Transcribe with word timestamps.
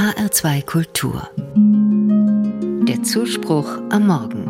HR2 0.00 0.64
Kultur. 0.64 1.28
Der 2.88 3.02
Zuspruch 3.02 3.68
am 3.90 4.06
Morgen. 4.06 4.46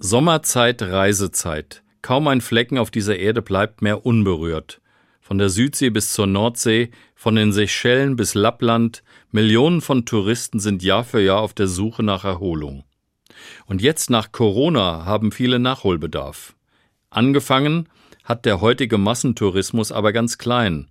Sommerzeit, 0.00 0.82
Reisezeit. 0.82 1.84
Kaum 2.02 2.26
ein 2.26 2.40
Flecken 2.40 2.76
auf 2.76 2.90
dieser 2.90 3.16
Erde 3.20 3.40
bleibt 3.40 3.82
mehr 3.82 4.04
unberührt. 4.04 4.80
Von 5.20 5.38
der 5.38 5.48
Südsee 5.48 5.90
bis 5.90 6.12
zur 6.12 6.26
Nordsee, 6.26 6.90
von 7.14 7.36
den 7.36 7.52
Seychellen 7.52 8.16
bis 8.16 8.34
Lappland, 8.34 9.04
Millionen 9.30 9.80
von 9.80 10.06
Touristen 10.06 10.58
sind 10.58 10.82
Jahr 10.82 11.04
für 11.04 11.20
Jahr 11.20 11.38
auf 11.38 11.54
der 11.54 11.68
Suche 11.68 12.02
nach 12.02 12.24
Erholung. 12.24 12.82
Und 13.66 13.80
jetzt 13.80 14.10
nach 14.10 14.32
Corona 14.32 15.04
haben 15.04 15.30
viele 15.30 15.60
Nachholbedarf. 15.60 16.56
Angefangen 17.10 17.88
hat 18.28 18.44
der 18.44 18.60
heutige 18.60 18.98
Massentourismus 18.98 19.90
aber 19.90 20.12
ganz 20.12 20.36
klein. 20.36 20.88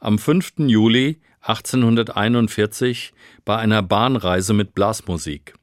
Am 0.00 0.18
5. 0.18 0.52
Juli 0.58 1.18
1841 1.40 3.14
bei 3.46 3.56
einer 3.56 3.82
Bahnreise 3.82 4.52
mit 4.52 4.74
Blasmusik. 4.74 5.54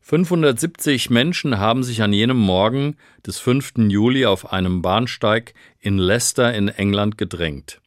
570 0.00 1.08
Menschen 1.08 1.58
haben 1.58 1.84
sich 1.84 2.02
an 2.02 2.12
jenem 2.12 2.36
Morgen 2.36 2.96
des 3.24 3.38
5. 3.38 3.74
Juli 3.88 4.26
auf 4.26 4.52
einem 4.52 4.82
Bahnsteig 4.82 5.54
in 5.78 5.98
Leicester 5.98 6.52
in 6.52 6.66
England 6.66 7.16
gedrängt. 7.16 7.80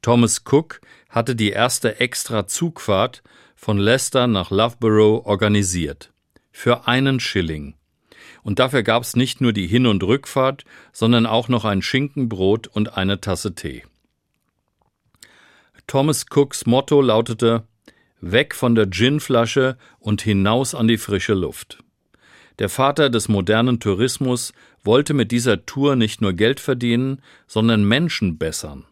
Thomas 0.00 0.44
Cook 0.48 0.80
hatte 1.08 1.34
die 1.34 1.50
erste 1.50 1.98
extra 1.98 2.46
Zugfahrt 2.46 3.24
von 3.56 3.78
Leicester 3.78 4.28
nach 4.28 4.52
Loughborough 4.52 5.26
organisiert. 5.26 6.12
Für 6.52 6.86
einen 6.86 7.18
Schilling 7.18 7.74
und 8.42 8.58
dafür 8.58 8.82
gab 8.82 9.02
es 9.02 9.16
nicht 9.16 9.40
nur 9.40 9.52
die 9.52 9.66
Hin- 9.66 9.86
und 9.86 10.02
Rückfahrt, 10.02 10.64
sondern 10.92 11.26
auch 11.26 11.48
noch 11.48 11.64
ein 11.64 11.82
Schinkenbrot 11.82 12.66
und 12.66 12.96
eine 12.96 13.20
Tasse 13.20 13.54
Tee. 13.54 13.84
Thomas 15.86 16.26
Cooks 16.30 16.66
Motto 16.66 17.00
lautete 17.00 17.64
Weg 18.20 18.54
von 18.54 18.74
der 18.74 18.86
Ginflasche 18.86 19.78
und 20.00 20.22
hinaus 20.22 20.74
an 20.74 20.88
die 20.88 20.98
frische 20.98 21.34
Luft. 21.34 21.78
Der 22.58 22.68
Vater 22.68 23.08
des 23.08 23.28
modernen 23.28 23.78
Tourismus 23.78 24.52
wollte 24.82 25.14
mit 25.14 25.30
dieser 25.30 25.64
Tour 25.64 25.96
nicht 25.96 26.20
nur 26.20 26.32
Geld 26.32 26.60
verdienen, 26.60 27.22
sondern 27.46 27.84
Menschen 27.84 28.36
bessern. 28.36 28.84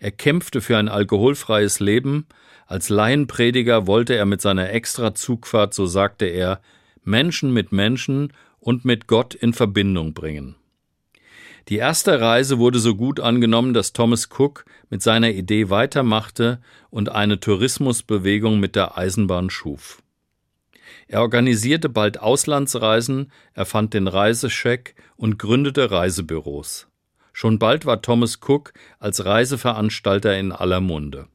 Er 0.00 0.10
kämpfte 0.10 0.60
für 0.60 0.76
ein 0.76 0.88
alkoholfreies 0.88 1.78
Leben, 1.78 2.26
als 2.66 2.88
Laienprediger 2.88 3.86
wollte 3.86 4.14
er 4.14 4.26
mit 4.26 4.40
seiner 4.40 4.70
Extra-Zugfahrt, 4.70 5.74
so 5.74 5.86
sagte 5.86 6.26
er, 6.26 6.60
Menschen 7.04 7.52
mit 7.52 7.70
Menschen 7.70 8.32
und 8.62 8.84
mit 8.84 9.08
Gott 9.08 9.34
in 9.34 9.52
Verbindung 9.52 10.14
bringen. 10.14 10.54
Die 11.68 11.76
erste 11.76 12.20
Reise 12.20 12.58
wurde 12.58 12.78
so 12.78 12.94
gut 12.94 13.20
angenommen, 13.20 13.74
dass 13.74 13.92
Thomas 13.92 14.28
Cook 14.36 14.64
mit 14.88 15.02
seiner 15.02 15.30
Idee 15.30 15.68
weitermachte 15.68 16.60
und 16.90 17.08
eine 17.10 17.38
Tourismusbewegung 17.38 18.58
mit 18.58 18.74
der 18.74 18.96
Eisenbahn 18.96 19.50
schuf. 19.50 20.02
Er 21.06 21.20
organisierte 21.20 21.88
bald 21.88 22.20
Auslandsreisen, 22.20 23.30
erfand 23.52 23.94
den 23.94 24.08
Reisescheck 24.08 24.94
und 25.16 25.38
gründete 25.38 25.90
Reisebüros. 25.90 26.88
Schon 27.32 27.58
bald 27.58 27.86
war 27.86 28.02
Thomas 28.02 28.40
Cook 28.46 28.72
als 28.98 29.24
Reiseveranstalter 29.24 30.38
in 30.38 30.52
aller 30.52 30.80
Munde. 30.80 31.26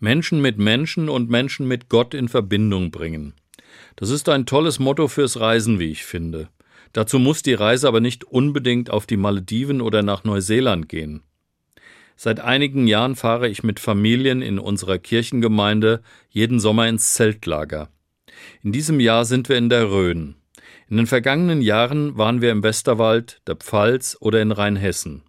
Menschen 0.00 0.40
mit 0.40 0.58
Menschen 0.58 1.08
und 1.08 1.30
Menschen 1.30 1.68
mit 1.68 1.88
Gott 1.88 2.12
in 2.12 2.28
Verbindung 2.28 2.90
bringen. 2.90 3.34
Das 3.96 4.10
ist 4.10 4.28
ein 4.28 4.46
tolles 4.46 4.78
Motto 4.78 5.08
fürs 5.08 5.40
Reisen, 5.40 5.78
wie 5.78 5.90
ich 5.90 6.04
finde. 6.04 6.48
Dazu 6.92 7.18
muss 7.18 7.42
die 7.42 7.54
Reise 7.54 7.88
aber 7.88 8.00
nicht 8.00 8.24
unbedingt 8.24 8.90
auf 8.90 9.06
die 9.06 9.16
Malediven 9.16 9.80
oder 9.80 10.02
nach 10.02 10.24
Neuseeland 10.24 10.88
gehen. 10.88 11.22
Seit 12.16 12.40
einigen 12.40 12.86
Jahren 12.86 13.16
fahre 13.16 13.48
ich 13.48 13.62
mit 13.62 13.80
Familien 13.80 14.42
in 14.42 14.58
unserer 14.58 14.98
Kirchengemeinde 14.98 16.02
jeden 16.30 16.60
Sommer 16.60 16.86
ins 16.88 17.14
Zeltlager. 17.14 17.88
In 18.62 18.72
diesem 18.72 19.00
Jahr 19.00 19.24
sind 19.24 19.48
wir 19.48 19.56
in 19.56 19.68
der 19.68 19.90
Rhön. 19.90 20.36
In 20.88 20.98
den 20.98 21.06
vergangenen 21.06 21.62
Jahren 21.62 22.16
waren 22.18 22.42
wir 22.42 22.50
im 22.52 22.62
Westerwald, 22.62 23.40
der 23.46 23.56
Pfalz 23.56 24.16
oder 24.20 24.42
in 24.42 24.52
Rheinhessen. 24.52 25.22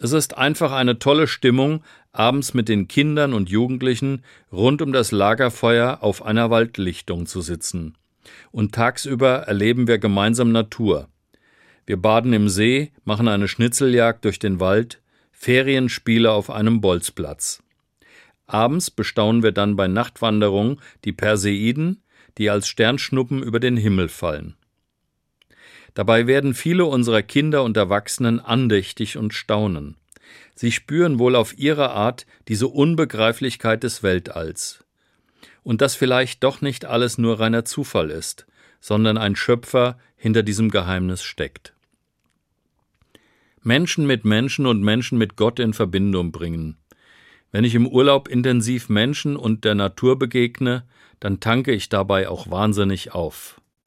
Es 0.00 0.12
ist 0.12 0.38
einfach 0.38 0.70
eine 0.72 1.00
tolle 1.00 1.26
Stimmung, 1.26 1.82
abends 2.12 2.54
mit 2.54 2.68
den 2.68 2.86
Kindern 2.86 3.32
und 3.32 3.50
Jugendlichen 3.50 4.22
rund 4.52 4.80
um 4.80 4.92
das 4.92 5.10
Lagerfeuer 5.10 5.98
auf 6.02 6.24
einer 6.24 6.50
Waldlichtung 6.50 7.26
zu 7.26 7.40
sitzen. 7.40 7.96
Und 8.52 8.74
tagsüber 8.74 9.38
erleben 9.48 9.88
wir 9.88 9.98
gemeinsam 9.98 10.52
Natur. 10.52 11.08
Wir 11.86 11.96
baden 11.96 12.32
im 12.32 12.48
See, 12.48 12.92
machen 13.04 13.26
eine 13.28 13.48
Schnitzeljagd 13.48 14.24
durch 14.24 14.38
den 14.38 14.60
Wald, 14.60 15.00
Ferienspiele 15.32 16.30
auf 16.30 16.50
einem 16.50 16.80
Bolzplatz. 16.80 17.62
Abends 18.46 18.90
bestaunen 18.90 19.42
wir 19.42 19.52
dann 19.52 19.76
bei 19.76 19.88
Nachtwanderung 19.88 20.80
die 21.04 21.12
Perseiden, 21.12 22.02
die 22.38 22.50
als 22.50 22.68
Sternschnuppen 22.68 23.42
über 23.42 23.58
den 23.58 23.76
Himmel 23.76 24.08
fallen. 24.08 24.57
Dabei 25.94 26.26
werden 26.26 26.54
viele 26.54 26.84
unserer 26.84 27.22
Kinder 27.22 27.64
und 27.64 27.76
Erwachsenen 27.76 28.40
andächtig 28.40 29.16
und 29.16 29.34
staunen. 29.34 29.96
Sie 30.54 30.72
spüren 30.72 31.18
wohl 31.18 31.36
auf 31.36 31.56
ihre 31.58 31.90
Art 31.90 32.26
diese 32.48 32.68
Unbegreiflichkeit 32.68 33.82
des 33.82 34.02
Weltalls. 34.02 34.84
Und 35.62 35.80
dass 35.80 35.94
vielleicht 35.94 36.42
doch 36.42 36.60
nicht 36.60 36.84
alles 36.84 37.18
nur 37.18 37.40
reiner 37.40 37.64
Zufall 37.64 38.10
ist, 38.10 38.46
sondern 38.80 39.18
ein 39.18 39.36
Schöpfer 39.36 39.98
hinter 40.16 40.42
diesem 40.42 40.70
Geheimnis 40.70 41.22
steckt. 41.22 41.74
Menschen 43.62 44.06
mit 44.06 44.24
Menschen 44.24 44.66
und 44.66 44.82
Menschen 44.82 45.18
mit 45.18 45.36
Gott 45.36 45.58
in 45.58 45.74
Verbindung 45.74 46.32
bringen. 46.32 46.76
Wenn 47.50 47.64
ich 47.64 47.74
im 47.74 47.86
Urlaub 47.86 48.28
intensiv 48.28 48.88
Menschen 48.88 49.36
und 49.36 49.64
der 49.64 49.74
Natur 49.74 50.18
begegne, 50.18 50.84
dann 51.20 51.40
tanke 51.40 51.72
ich 51.72 51.88
dabei 51.88 52.28
auch 52.28 52.50
wahnsinnig 52.50 53.12
auf. 53.12 53.60